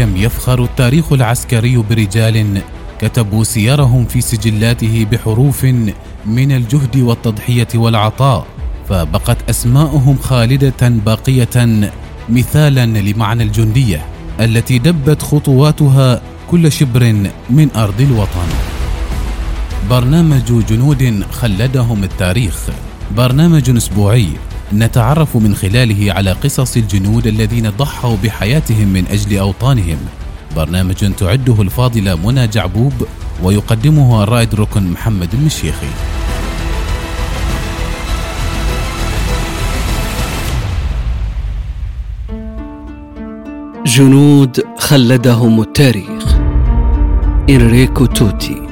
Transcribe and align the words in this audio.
كم 0.00 0.16
يفخر 0.16 0.64
التاريخ 0.64 1.12
العسكري 1.12 1.76
برجال 1.76 2.62
كتبوا 3.00 3.44
سيرهم 3.44 4.04
في 4.04 4.20
سجلاته 4.20 5.06
بحروف 5.12 5.64
من 6.26 6.52
الجهد 6.52 6.96
والتضحية 6.96 7.68
والعطاء 7.74 8.46
فبقت 8.88 9.50
اسماءهم 9.50 10.18
خالدة 10.18 10.88
باقية 10.88 11.90
مثالا 12.28 12.86
لمعنى 12.86 13.42
الجندية 13.42 14.04
التي 14.40 14.78
دبت 14.78 15.22
خطواتها 15.22 16.22
كل 16.50 16.72
شبر 16.72 17.14
من 17.50 17.68
أرض 17.76 18.00
الوطن. 18.00 18.48
برنامج 19.90 20.64
جنود 20.68 21.24
خلدهم 21.32 22.04
التاريخ. 22.04 22.56
برنامج 23.16 23.70
أسبوعي. 23.76 24.28
نتعرف 24.72 25.36
من 25.36 25.54
خلاله 25.54 26.12
على 26.12 26.32
قصص 26.32 26.76
الجنود 26.76 27.26
الذين 27.26 27.70
ضحوا 27.70 28.16
بحياتهم 28.24 28.88
من 28.88 29.04
أجل 29.10 29.38
أوطانهم. 29.38 29.98
برنامج 30.56 31.12
تعده 31.18 31.62
الفاضله 31.62 32.14
منى 32.14 32.46
جعبوب 32.46 32.92
ويقدمه 33.42 34.22
الرائد 34.22 34.54
ركن 34.54 34.90
محمد 34.90 35.34
المشيخي. 35.34 35.86
جنود 43.86 44.60
خلدهم 44.78 45.60
التاريخ. 45.60 46.36
إنريكو 47.50 48.06
توتي 48.06 48.62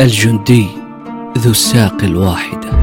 الجندي 0.00 0.66
ذو 1.38 1.50
الساق 1.50 2.04
الواحده 2.04 2.81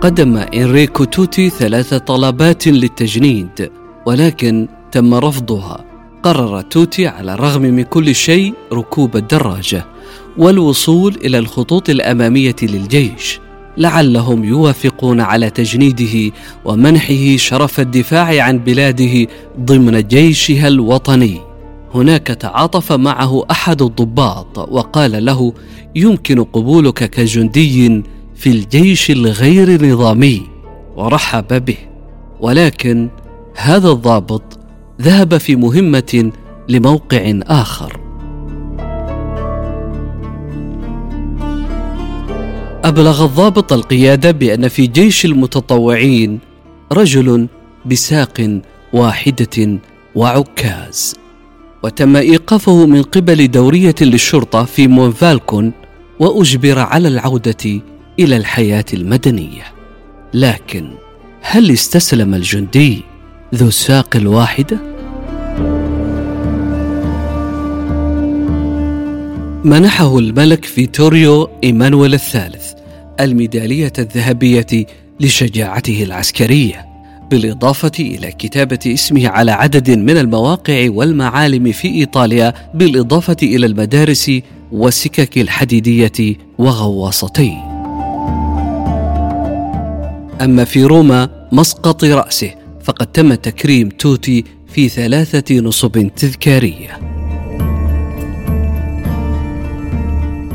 قدم 0.00 0.36
إنريكو 0.36 1.04
توتي 1.04 1.50
ثلاث 1.50 1.94
طلبات 1.94 2.66
للتجنيد 2.66 3.70
ولكن 4.06 4.68
تم 4.92 5.14
رفضها. 5.14 5.84
قرر 6.22 6.60
توتي 6.60 7.06
على 7.06 7.34
الرغم 7.34 7.62
من 7.62 7.82
كل 7.82 8.14
شيء 8.14 8.54
ركوب 8.72 9.16
الدراجة 9.16 9.84
والوصول 10.38 11.16
إلى 11.24 11.38
الخطوط 11.38 11.90
الأمامية 11.90 12.56
للجيش. 12.62 13.40
لعلهم 13.78 14.44
يوافقون 14.44 15.20
على 15.20 15.50
تجنيده 15.50 16.36
ومنحه 16.64 17.36
شرف 17.36 17.80
الدفاع 17.80 18.42
عن 18.42 18.58
بلاده 18.58 19.26
ضمن 19.60 20.00
جيشها 20.08 20.68
الوطني. 20.68 21.40
هناك 21.94 22.26
تعاطف 22.26 22.92
معه 22.92 23.44
أحد 23.50 23.82
الضباط 23.82 24.58
وقال 24.58 25.24
له 25.24 25.52
يمكن 25.94 26.44
قبولك 26.44 27.10
كجندي 27.10 28.02
في 28.36 28.50
الجيش 28.50 29.10
الغير 29.10 29.86
نظامي 29.86 30.42
ورحب 30.96 31.64
به. 31.64 31.76
ولكن 32.40 33.08
هذا 33.56 33.90
الضابط 33.90 34.58
ذهب 35.02 35.36
في 35.36 35.56
مهمة 35.56 36.32
لموقع 36.68 37.40
آخر. 37.42 38.00
أبلغ 42.84 43.24
الضابط 43.24 43.72
القيادة 43.72 44.30
بأن 44.30 44.68
في 44.68 44.86
جيش 44.86 45.24
المتطوعين 45.24 46.38
رجل 46.92 47.48
بساق 47.86 48.60
واحدة 48.92 49.78
وعكاز. 50.14 51.16
وتم 51.82 52.16
إيقافه 52.16 52.86
من 52.86 53.02
قبل 53.02 53.50
دورية 53.50 53.94
للشرطة 54.00 54.64
في 54.64 54.88
مونفالكون 54.88 55.72
وأجبر 56.20 56.78
على 56.78 57.08
العودة 57.08 57.80
إلى 58.18 58.36
الحياة 58.36 58.84
المدنية 58.92 59.62
لكن 60.34 60.88
هل 61.40 61.70
استسلم 61.70 62.34
الجندي 62.34 63.02
ذو 63.54 63.68
الساق 63.68 64.16
الواحدة؟ 64.16 64.78
منحه 69.64 70.18
الملك 70.18 70.64
فيتوريو 70.64 71.50
إيمانويل 71.64 72.14
الثالث 72.14 72.72
الميدالية 73.20 73.92
الذهبية 73.98 74.86
لشجاعته 75.20 76.02
العسكرية 76.02 76.86
بالإضافة 77.30 77.92
إلى 78.00 78.32
كتابة 78.32 78.78
اسمه 78.86 79.28
على 79.28 79.52
عدد 79.52 79.90
من 79.90 80.16
المواقع 80.16 80.86
والمعالم 80.90 81.72
في 81.72 81.88
إيطاليا 81.88 82.54
بالإضافة 82.74 83.36
إلى 83.42 83.66
المدارس 83.66 84.30
والسكك 84.72 85.38
الحديدية 85.38 86.36
وغواصتي 86.58 87.65
أما 90.40 90.64
في 90.64 90.84
روما 90.84 91.48
مسقط 91.52 92.04
رأسه 92.04 92.54
فقد 92.84 93.06
تم 93.06 93.34
تكريم 93.34 93.88
توتي 93.88 94.44
في 94.68 94.88
ثلاثة 94.88 95.60
نصب 95.60 96.10
تذكارية. 96.16 97.00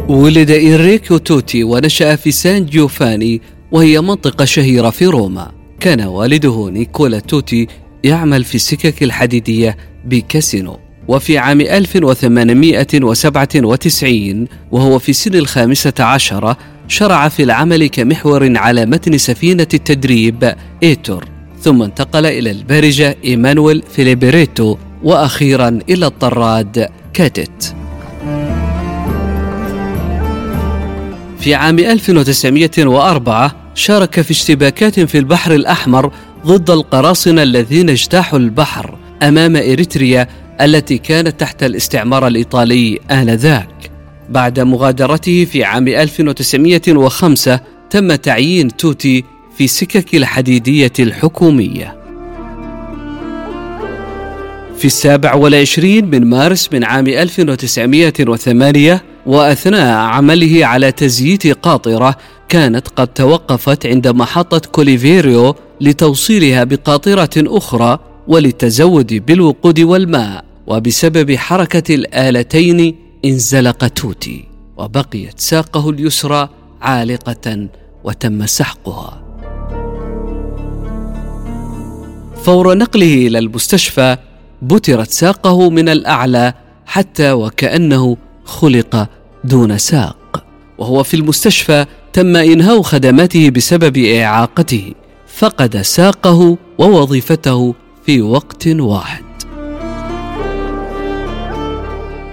ولد 0.07 0.51
إنريكو 0.51 1.17
توتي 1.17 1.63
ونشأ 1.63 2.15
في 2.15 2.31
سان 2.31 2.65
جيوفاني 2.65 3.41
وهي 3.71 4.01
منطقة 4.01 4.45
شهيرة 4.45 4.89
في 4.89 5.05
روما. 5.05 5.51
كان 5.79 6.01
والده 6.01 6.69
نيكولا 6.69 7.19
توتي 7.19 7.67
يعمل 8.03 8.43
في 8.43 8.55
السكك 8.55 9.03
الحديدية 9.03 9.77
بكاسينو. 10.05 10.79
وفي 11.07 11.37
عام 11.37 11.61
1897 11.61 14.47
وهو 14.71 14.99
في 14.99 15.13
سن 15.13 15.35
الخامسة 15.35 15.93
عشرة 15.99 16.57
شرع 16.91 17.29
في 17.29 17.43
العمل 17.43 17.87
كمحور 17.87 18.57
على 18.57 18.85
متن 18.85 19.17
سفينة 19.17 19.67
التدريب 19.73 20.53
إيتور. 20.83 21.25
ثم 21.61 21.81
انتقل 21.81 22.25
إلى 22.25 22.51
البارجة 22.51 23.17
إيمانويل 23.25 23.83
فيليبريتو 23.95 24.77
وأخيرا 25.03 25.79
إلى 25.89 26.05
الطراد 26.05 26.89
كاتت. 27.13 27.75
في 31.39 31.55
عام 31.55 31.79
1904 31.79 33.55
شارك 33.75 34.21
في 34.21 34.31
اشتباكات 34.31 34.99
في 34.99 35.17
البحر 35.17 35.55
الأحمر 35.55 36.11
ضد 36.45 36.69
القراصنة 36.69 37.43
الذين 37.43 37.89
اجتاحوا 37.89 38.39
البحر 38.39 38.97
أمام 39.23 39.55
إريتريا 39.55 40.27
التي 40.61 40.97
كانت 40.97 41.39
تحت 41.39 41.63
الاستعمار 41.63 42.27
الإيطالي 42.27 42.99
آنذاك. 43.11 43.90
بعد 44.31 44.59
مغادرته 44.59 45.45
في 45.45 45.63
عام 45.63 45.87
1905 45.87 47.59
تم 47.89 48.15
تعيين 48.15 48.77
توتي 48.77 49.23
في 49.57 49.67
سكك 49.67 50.15
الحديدية 50.15 50.93
الحكومية. 50.99 52.01
في 54.77 54.85
السابع 54.85 55.33
والعشرين 55.33 56.05
من 56.05 56.25
مارس 56.25 56.69
من 56.73 56.83
عام 56.83 57.07
1908 57.07 59.01
وأثناء 59.25 59.97
عمله 59.97 60.65
على 60.65 60.91
تزييت 60.91 61.47
قاطرة 61.47 62.15
كانت 62.49 62.87
قد 62.87 63.07
توقفت 63.07 63.85
عند 63.85 64.07
محطة 64.07 64.59
كوليفيريو 64.71 65.55
لتوصيلها 65.81 66.63
بقاطرة 66.63 67.29
أخرى 67.37 67.99
وللتزود 68.27 69.25
بالوقود 69.25 69.79
والماء 69.79 70.45
وبسبب 70.67 71.35
حركة 71.35 71.95
الآلتين 71.95 72.95
انزلق 73.25 73.87
توتي 73.87 74.47
وبقيت 74.77 75.39
ساقه 75.39 75.89
اليسرى 75.89 76.49
عالقة 76.81 77.67
وتم 78.03 78.45
سحقها. 78.45 79.21
فور 82.43 82.77
نقله 82.77 83.27
إلى 83.27 83.39
المستشفى 83.39 84.17
بترت 84.61 85.09
ساقه 85.09 85.69
من 85.69 85.89
الأعلى 85.89 86.53
حتى 86.85 87.31
وكأنه 87.31 88.17
خلق 88.45 89.07
دون 89.43 89.77
ساق. 89.77 90.45
وهو 90.77 91.03
في 91.03 91.13
المستشفى 91.13 91.85
تم 92.13 92.35
إنهاء 92.35 92.81
خدماته 92.81 93.49
بسبب 93.49 93.97
إعاقته 93.97 94.93
فقد 95.27 95.81
ساقه 95.81 96.57
ووظيفته 96.77 97.75
في 98.05 98.21
وقت 98.21 98.67
واحد. 98.67 99.30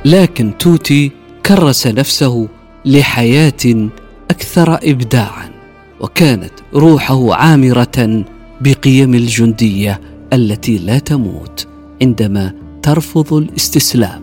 لكن 0.04 0.58
توتي 0.58 1.10
كرس 1.46 1.86
نفسه 1.86 2.48
لحياة 2.84 3.88
أكثر 4.30 4.74
ابداعا 4.74 5.50
وكانت 6.00 6.52
روحه 6.74 7.34
عامرة 7.34 8.24
بقيم 8.60 9.14
الجندية 9.14 10.00
التي 10.32 10.78
لا 10.78 10.98
تموت 10.98 11.66
عندما 12.02 12.52
ترفض 12.82 13.34
الاستسلام 13.34 14.22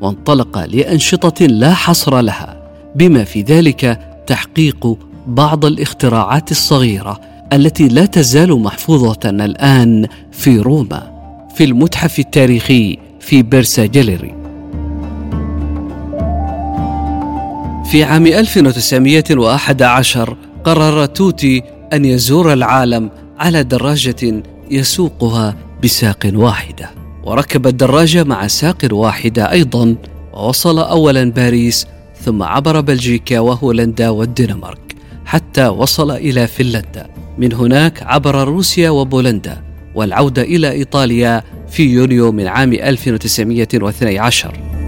وانطلق 0.00 0.64
لأنشطة 0.64 1.46
لا 1.46 1.74
حصر 1.74 2.20
لها 2.20 2.62
بما 2.96 3.24
في 3.24 3.42
ذلك 3.42 4.00
تحقيق 4.26 4.96
بعض 5.26 5.64
الاختراعات 5.64 6.50
الصغيرة 6.50 7.20
التي 7.52 7.88
لا 7.88 8.06
تزال 8.06 8.60
محفوظة 8.60 9.20
الآن 9.24 10.06
في 10.32 10.58
روما 10.58 11.12
في 11.54 11.64
المتحف 11.64 12.18
التاريخي 12.18 12.98
في 13.20 13.42
بيرسا 13.42 13.86
جاليري 13.86 14.41
في 17.92 18.04
عام 18.04 18.26
1911 18.26 20.36
قرر 20.64 21.06
توتي 21.06 21.62
أن 21.92 22.04
يزور 22.04 22.52
العالم 22.52 23.10
على 23.38 23.64
دراجة 23.64 24.42
يسوقها 24.70 25.56
بساق 25.84 26.30
واحدة. 26.34 26.90
وركب 27.24 27.66
الدراجة 27.66 28.24
مع 28.24 28.46
ساق 28.46 28.88
واحدة 28.92 29.52
أيضا 29.52 29.96
ووصل 30.32 30.78
أولا 30.78 31.30
باريس 31.30 31.86
ثم 32.24 32.42
عبر 32.42 32.80
بلجيكا 32.80 33.38
وهولندا 33.38 34.08
والدنمارك 34.08 34.96
حتى 35.24 35.68
وصل 35.68 36.10
إلى 36.10 36.46
فنلندا. 36.46 37.06
من 37.38 37.52
هناك 37.52 38.02
عبر 38.02 38.44
روسيا 38.44 38.90
وبولندا 38.90 39.62
والعودة 39.94 40.42
إلى 40.42 40.70
إيطاليا 40.70 41.42
في 41.70 41.82
يونيو 41.82 42.32
من 42.32 42.46
عام 42.46 42.72
1912 42.72 44.81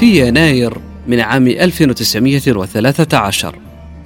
في 0.00 0.28
يناير 0.28 0.78
من 1.06 1.20
عام 1.20 1.46
1913 1.46 3.54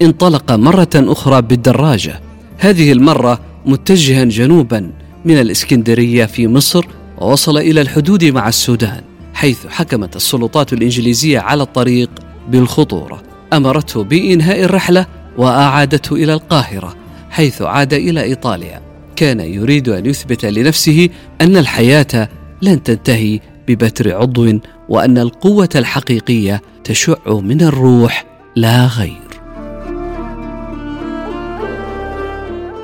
انطلق 0.03 0.53
مرة 0.53 0.89
أخرى 0.95 1.43
بالدراجة. 1.43 2.21
هذه 2.59 2.93
المرة 2.93 3.41
متجها 3.67 4.25
جنوبا 4.25 4.91
من 5.25 5.41
الإسكندرية 5.41 6.25
في 6.25 6.49
مصر 6.49 6.87
ووصل 7.19 7.59
إلى 7.59 7.81
الحدود 7.81 8.25
مع 8.25 8.49
السودان 8.49 9.01
حيث 9.35 9.67
حكمت 9.67 10.17
السلطات 10.17 10.73
الإنجليزية 10.73 11.39
على 11.39 11.63
الطريق 11.63 12.11
بالخطورة. 12.49 13.23
أمرته 13.53 14.05
بإنهاء 14.05 14.65
الرحلة 14.65 15.07
وأعادته 15.39 16.17
إلى 16.17 16.33
القاهرة 16.33 16.97
حيث 17.31 17.63
عاد 17.63 17.95
إلى 17.95 18.23
إيطاليا. 18.23 18.81
كان 19.17 19.41
يريد 19.41 19.89
أن 19.89 20.07
يثبت 20.07 20.45
لنفسه 20.45 21.09
أن 21.41 21.57
الحياة 21.57 22.29
لن 22.63 22.83
تنتهي 22.83 23.41
ببتر 23.69 24.17
عضو 24.17 24.59
وأن 24.91 25.19
القوة 25.19 25.69
الحقيقية 25.75 26.63
تشع 26.85 27.17
من 27.27 27.63
الروح 27.63 28.25
لا 28.57 28.87
غير. 28.87 29.31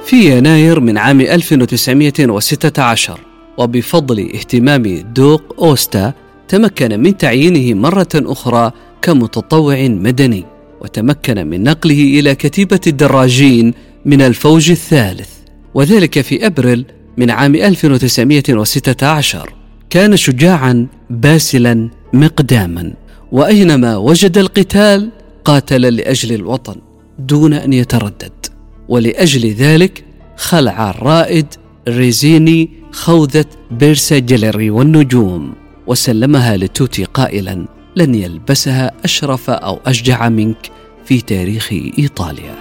في 0.05 0.37
يناير 0.37 0.81
من 0.81 0.99
عام 0.99 1.20
1916 1.20 3.20
وبفضل 3.58 4.31
اهتمام 4.35 5.05
دوق 5.14 5.55
أوستا 5.58 6.12
تمكن 6.49 7.00
من 7.00 7.17
تعيينه 7.17 7.81
مرة 7.81 8.08
أخرى 8.14 8.73
كمتطوع 9.03 9.88
مدني 9.88 10.44
وتمكن 10.81 11.47
من 11.47 11.62
نقله 11.62 12.20
إلى 12.20 12.35
كتيبة 12.35 12.81
الدراجين 12.87 13.75
من 14.05 14.23
الفوج 14.23 14.70
الثالث 14.70 15.29
وذلك 15.75 16.20
في 16.20 16.47
أبريل 16.47 16.87
من 17.17 17.31
عام 17.31 17.55
1916 17.55 19.56
كان 19.91 20.17
شجاعا 20.17 20.87
باسلا 21.11 21.91
مقداما. 22.12 22.93
وأينما 23.33 23.97
وجد 23.97 24.38
القتال 24.38 25.11
قاتل 25.44 25.81
لأجل 25.81 26.35
الوطن 26.35 26.77
دون 27.19 27.53
أن 27.53 27.73
يتردد. 27.73 28.47
ولأجل 28.88 29.53
ذلك 29.53 30.05
خلع 30.37 30.91
الرائد 30.91 31.47
ريزيني 31.88 32.71
خوذة 32.93 33.44
بيرسا 33.71 34.19
جيلري 34.19 34.71
والنجوم 34.71 35.53
وسلمها 35.87 36.56
لتوتي 36.56 37.05
قائلا 37.05 37.67
لن 37.97 38.15
يلبسها 38.15 38.93
أشرف 39.05 39.50
أو 39.50 39.81
أشجع 39.87 40.29
منك 40.29 40.71
في 41.05 41.21
تاريخ 41.21 41.73
إيطاليا. 41.99 42.55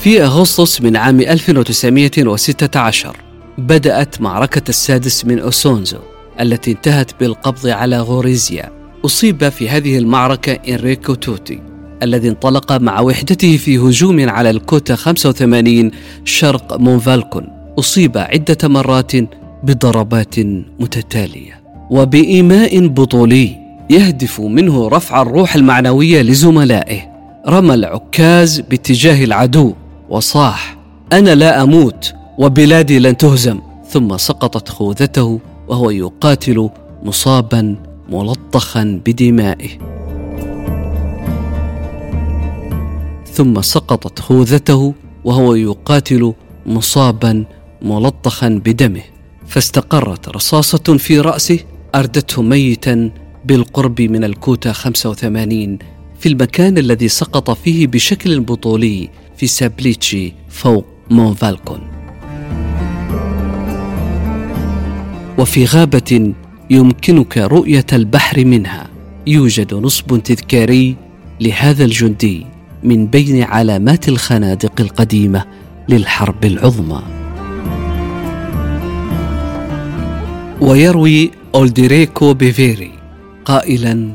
في 0.00 0.22
أغسطس 0.24 0.80
من 0.80 0.96
عام 0.96 1.20
1916 1.20 3.16
بدأت 3.58 4.20
معركة 4.20 4.62
السادس 4.68 5.24
من 5.24 5.38
أوسونزو 5.38 5.98
التي 6.40 6.70
انتهت 6.70 7.20
بالقبض 7.20 7.66
على 7.66 8.00
غوريزيا. 8.00 8.70
أصيب 9.04 9.48
في 9.48 9.68
هذه 9.68 9.98
المعركة 9.98 10.52
إنريكو 10.52 11.14
توتي 11.14 11.60
الذي 12.02 12.28
انطلق 12.28 12.72
مع 12.72 13.00
وحدته 13.00 13.56
في 13.56 13.78
هجوم 13.78 14.28
على 14.28 14.50
الكوتا 14.50 14.96
85 14.96 15.90
شرق 16.24 16.76
مونفالكون. 16.80 17.48
أصيب 17.78 18.18
عدة 18.18 18.68
مرات 18.68 19.12
بضربات 19.62 20.38
متتالية. 20.80 21.62
وبإيماء 21.90 22.86
بطولي 22.86 23.56
يهدف 23.90 24.40
منه 24.40 24.88
رفع 24.88 25.22
الروح 25.22 25.54
المعنوية 25.54 26.22
لزملائه. 26.22 27.00
رمى 27.48 27.74
العكاز 27.74 28.60
باتجاه 28.60 29.24
العدو 29.24 29.74
وصاح 30.08 30.76
أنا 31.12 31.34
لا 31.34 31.62
أموت 31.62 32.15
وبلادي 32.38 32.98
لن 32.98 33.16
تهزم. 33.16 33.60
ثم 33.88 34.16
سقطت 34.16 34.68
خوذته 34.68 35.40
وهو 35.68 35.90
يقاتل 35.90 36.70
مصابا 37.02 37.76
ملطخا 38.08 39.00
بدمائه. 39.06 39.78
ثم 43.32 43.60
سقطت 43.60 44.18
خوذته 44.18 44.94
وهو 45.24 45.54
يقاتل 45.54 46.32
مصابا 46.66 47.44
ملطخا 47.82 48.48
بدمه. 48.48 49.02
فاستقرت 49.46 50.28
رصاصة 50.28 50.96
في 50.98 51.20
رأسه 51.20 51.58
أردته 51.94 52.42
ميتا 52.42 53.10
بالقرب 53.44 54.00
من 54.00 54.24
الكوتا 54.24 54.72
85 54.72 55.78
في 56.20 56.28
المكان 56.28 56.78
الذي 56.78 57.08
سقط 57.08 57.50
فيه 57.50 57.86
بشكل 57.86 58.40
بطولي 58.40 59.08
في 59.36 59.46
سابليتشي 59.46 60.32
فوق 60.48 60.84
مونفالكون 61.10 61.95
وفي 65.38 65.64
غابة 65.64 66.32
يمكنك 66.70 67.38
رؤية 67.38 67.86
البحر 67.92 68.44
منها. 68.44 68.86
يوجد 69.26 69.74
نصب 69.74 70.22
تذكاري 70.22 70.96
لهذا 71.40 71.84
الجندي 71.84 72.46
من 72.82 73.06
بين 73.06 73.42
علامات 73.42 74.08
الخنادق 74.08 74.80
القديمة 74.80 75.44
للحرب 75.88 76.44
العظمى. 76.44 77.02
ويروي 80.60 81.30
أولديريكو 81.54 82.34
بيفيري 82.34 82.92
قائلا 83.44 84.12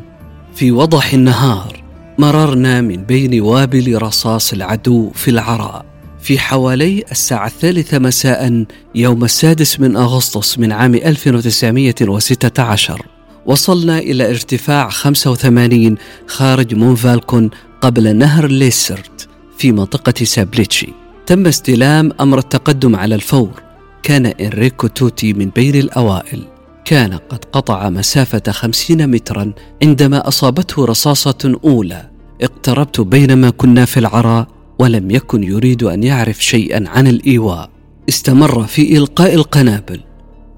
في 0.56 0.72
وضح 0.72 1.14
النهار 1.14 1.84
مررنا 2.20 2.82
من 2.82 2.96
بين 2.96 3.42
وابل 3.42 4.02
رصاص 4.02 4.54
العدو 4.54 5.10
في 5.10 5.32
العراء 5.32 5.91
في 6.22 6.40
حوالي 6.40 7.04
الساعة 7.12 7.48
الثالثة 7.48 8.00
مساء 8.00 8.66
يوم 8.96 9.24
السادس 9.24 9.80
من 9.80 9.96
أغسطس 9.96 10.60
من 10.60 10.72
عام 10.72 10.96
1916 10.96 13.06
وصلنا 13.46 14.00
إلى 14.00 14.30
ارتفاع 14.30 14.90
85 14.90 15.98
خارج 16.28 16.76
مونفالكون 16.76 17.50
قبل 17.82 18.16
نهر 18.16 18.48
ليسرت 18.48 19.28
في 19.58 19.72
منطقة 19.72 20.26
سابليتشي. 20.26 20.94
تم 21.26 21.48
استلام 21.48 22.12
أمر 22.20 22.38
التقدم 22.38 22.96
على 22.96 23.16
الفور. 23.16 23.62
كان 24.04 24.26
إنريكو 24.26 24.88
توتي 24.88 25.34
من 25.34 25.50
بين 25.50 25.76
الأوائل. 25.76 26.44
كان 26.86 27.14
قد 27.14 27.46
قطع 27.52 27.90
مسافة 27.90 28.52
خمسين 28.52 29.10
مترا 29.10 29.54
عندما 29.84 30.28
أصابته 30.28 30.86
رصاصة 30.86 31.60
أولى. 31.64 32.10
اقتربت 32.42 33.02
بينما 33.02 33.50
كنا 33.50 33.86
في 33.86 34.00
العراء 34.00 34.48
ولم 34.82 35.12
يكن 35.12 35.44
يريد 35.44 35.84
أن 35.84 36.04
يعرف 36.04 36.44
شيئا 36.44 36.90
عن 36.90 37.08
الإيواء. 37.08 37.70
استمر 38.10 38.64
في 38.68 38.98
إلقاء 38.98 39.34
القنابل 39.34 40.00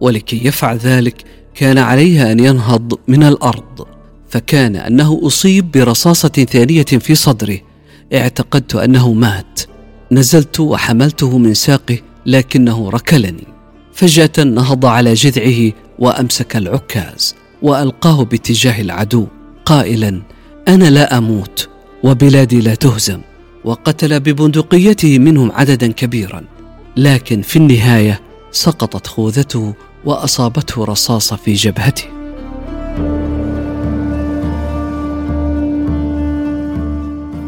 ولكي 0.01 0.47
يفعل 0.47 0.77
ذلك 0.77 1.23
كان 1.55 1.77
عليها 1.77 2.31
أن 2.31 2.39
ينهض 2.39 2.93
من 3.07 3.23
الأرض. 3.23 3.87
فكان 4.29 4.75
أنه 4.75 5.21
أصيب 5.23 5.71
برصاصة 5.71 6.29
ثانية 6.29 6.83
في 6.83 7.15
صدره. 7.15 7.57
اعتقدت 8.13 8.75
أنه 8.75 9.13
مات. 9.13 9.61
نزلت 10.11 10.59
وحملته 10.59 11.37
من 11.37 11.53
ساقه 11.53 11.97
لكنه 12.25 12.89
ركلني. 12.89 13.47
فجأة 13.93 14.43
نهض 14.43 14.85
على 14.85 15.13
جذعه 15.13 15.71
وأمسك 15.99 16.55
العكاز 16.55 17.35
وألقاه 17.61 18.23
باتجاه 18.23 18.81
العدو 18.81 19.27
قائلا 19.65 20.21
أنا 20.67 20.89
لا 20.89 21.17
أموت 21.17 21.69
وبلادي 22.03 22.61
لا 22.61 22.75
تهزم. 22.75 23.21
وقتل 23.65 24.19
ببندقيته 24.19 25.19
منهم 25.19 25.51
عددا 25.51 25.91
كبيرا 25.91 26.43
لكن 26.97 27.41
في 27.41 27.55
النهاية 27.55 28.21
سقطت 28.51 29.07
خوذته 29.07 29.73
وأصابته 30.05 30.85
رصاصة 30.85 31.35
في 31.35 31.53
جبهته. 31.53 32.03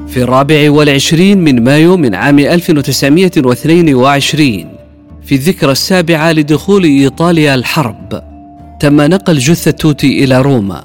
في 0.08 0.24
الرابع 0.24 0.72
والعشرين 0.72 1.38
من 1.38 1.64
مايو 1.64 1.98
من 1.98 2.16
عام 2.16 2.40
1922 2.40 4.68
في 5.24 5.36
الذكرى 5.36 5.72
السابعة 5.72 6.32
لدخول 6.32 6.84
إيطاليا 6.84 7.56
الحرب 7.56 8.24
تم 8.80 9.02
نقل 9.02 9.38
جثة 9.38 9.72
توتي 9.72 10.24
إلى 10.24 10.42
روما 10.42 10.84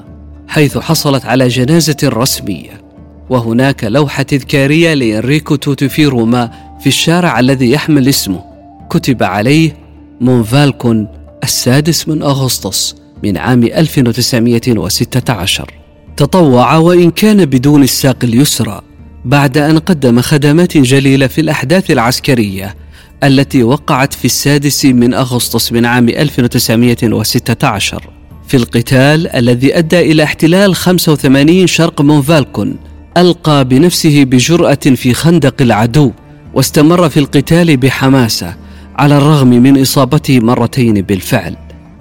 حيث 0.49 0.79
حصلت 0.79 1.25
على 1.25 1.49
جنازة 1.49 1.97
رسمية. 2.05 2.90
وهناك 3.31 3.85
لوحة 3.85 4.23
تذكارية 4.23 4.95
لإنريكو 4.95 5.57
توتي 5.57 5.89
في 5.89 6.07
روما 6.07 6.51
في 6.81 6.87
الشارع 6.87 7.41
الذي 7.41 7.71
يحمل 7.71 8.09
اسمه. 8.09 8.45
كتب 8.91 9.23
عليه 9.23 9.77
مونفالكون 10.21 11.09
السادس 11.45 12.09
من 12.09 12.23
أغسطس 12.23 12.95
من 13.25 13.37
عام 13.37 13.63
1916 13.63 15.71
تطوع 16.17 16.77
وإن 16.77 17.11
كان 17.11 17.45
بدون 17.45 17.83
الساق 17.83 18.17
اليسرى 18.23 18.81
بعد 19.25 19.59
أن 19.59 19.79
قدم 19.79 20.21
خدمات 20.21 20.77
جليلة 20.77 21.27
في 21.27 21.41
الأحداث 21.41 21.91
العسكرية 21.91 22.77
التي 23.25 23.63
وقعت 23.63 24.15
في 24.15 24.25
السادس 24.25 24.85
من 24.85 25.15
أغسطس 25.15 25.73
من 25.73 25.87
عام 25.87 26.09
1916 26.09 28.11
في 28.49 28.57
القتال 28.57 29.37
الذي 29.37 29.79
أدى 29.79 30.01
إلى 30.01 30.23
احتلال 30.23 30.75
85 30.75 31.67
شرق 31.67 32.01
مونفالكون 32.01 32.77
ألقى 33.17 33.65
بنفسه 33.65 34.25
بجرأة 34.25 34.75
في 34.75 35.15
خندق 35.15 35.63
العدو 35.63 36.13
واستمر 36.55 37.09
في 37.09 37.21
القتال 37.21 37.77
بحماسة 37.77 38.55
على 38.97 39.17
الرغم 39.17 39.49
من 39.49 39.81
إصابته 39.81 40.41
مرتين 40.41 40.95
بالفعل. 40.95 41.57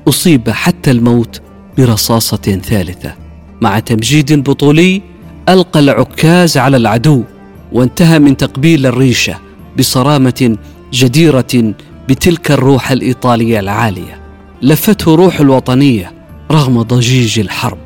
أصيب 0.07 0.49
حتى 0.49 0.91
الموت 0.91 1.41
برصاصة 1.77 2.61
ثالثة. 2.63 3.13
مع 3.61 3.79
تمجيد 3.79 4.49
بطولي 4.49 5.01
ألقى 5.49 5.79
العكاز 5.79 6.57
على 6.57 6.77
العدو 6.77 7.23
وانتهى 7.71 8.19
من 8.19 8.37
تقبيل 8.37 8.85
الريشة 8.85 9.37
بصرامة 9.77 10.57
جديرة 10.93 11.73
بتلك 12.09 12.51
الروح 12.51 12.91
الإيطالية 12.91 13.59
العالية. 13.59 14.19
لفته 14.61 15.15
روح 15.15 15.39
الوطنية 15.39 16.11
رغم 16.51 16.81
ضجيج 16.81 17.39
الحرب 17.39 17.77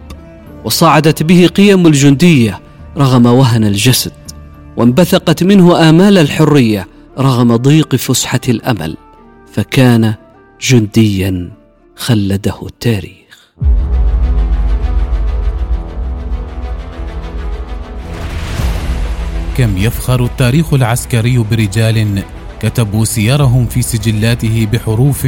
وصعدت 0.65 1.23
به 1.23 1.47
قيم 1.47 1.87
الجندية 1.87 2.62
رغم 2.97 3.25
وهن 3.25 3.63
الجسد 3.63 4.11
وانبثقت 4.77 5.43
منه 5.43 5.89
آمال 5.89 6.17
الحرية 6.17 6.87
رغم 7.19 7.55
ضيق 7.55 7.95
فسحة 7.95 8.39
الأمل 8.49 8.97
فكان 9.53 10.13
جنديا 10.61 11.51
خلده 11.95 12.55
التاريخ. 12.63 13.23
كم 19.57 19.77
يفخر 19.77 20.25
التاريخ 20.25 20.73
العسكري 20.73 21.37
برجال 21.37 22.23
كتبوا 22.61 23.05
سيرهم 23.05 23.65
في 23.65 23.81
سجلاته 23.81 24.67
بحروف 24.73 25.25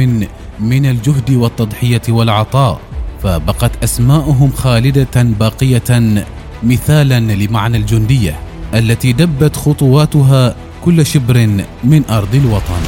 من 0.60 0.86
الجهد 0.86 1.30
والتضحية 1.30 2.02
والعطاء 2.08 2.80
فبقت 3.22 3.70
اسماءهم 3.84 4.50
خالدة 4.52 5.22
باقية 5.22 6.22
مثالا 6.62 7.20
لمعنى 7.20 7.76
الجندية 7.76 8.36
التي 8.74 9.12
دبت 9.12 9.56
خطواتها 9.56 10.54
كل 10.84 11.06
شبر 11.06 11.48
من 11.84 12.02
أرض 12.10 12.34
الوطن. 12.34 12.82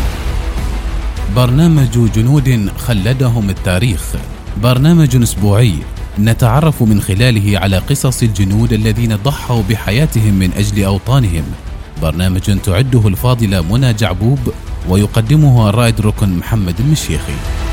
برنامج 1.37 2.11
جنود 2.15 2.71
خلدهم 2.79 3.51
التاريخ. 3.51 4.15
برنامج 4.63 5.17
أسبوعي 5.17 5.75
نتعرف 6.19 6.83
من 6.83 7.01
خلاله 7.01 7.59
على 7.59 7.79
قصص 7.79 8.23
الجنود 8.23 8.73
الذين 8.73 9.17
ضحوا 9.17 9.63
بحياتهم 9.71 10.35
من 10.35 10.51
أجل 10.57 10.85
أوطانهم. 10.85 11.45
برنامج 12.03 12.59
تعده 12.65 13.09
الفاضله 13.09 13.61
منى 13.61 13.93
جعبوب 13.93 14.39
ويقدمه 14.89 15.69
الرائد 15.69 16.01
ركن 16.01 16.39
محمد 16.39 16.75
المشيخي. 16.81 17.68